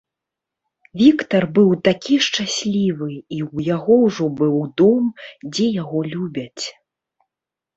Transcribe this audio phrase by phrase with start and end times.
[1.01, 5.03] Віктар быў такі шчаслівы, і ў яго ўжо быў дом,
[5.51, 6.65] дзе яго любяць.